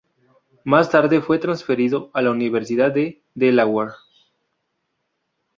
[0.63, 3.91] Más tarde fue transferido a la Universidad de Delaware.